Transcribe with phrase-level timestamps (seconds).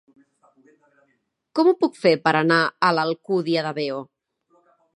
[1.59, 2.59] Com ho puc fer per anar
[2.89, 4.01] a l'Alcúdia de Veo?